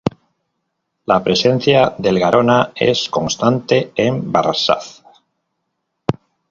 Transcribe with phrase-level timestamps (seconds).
[1.11, 4.81] La presencia del Garona es constante en Barsac.